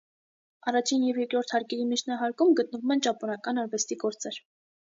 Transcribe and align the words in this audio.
Առաջին 0.71 1.03
և 1.07 1.19
երկրորդ 1.23 1.53
հարկերի 1.57 1.85
միջնահարկում 1.91 2.55
գտնվում 2.63 2.97
են 2.99 3.07
ճապոնական 3.09 3.65
արվեստի 3.67 4.03
գործեր։ 4.09 4.45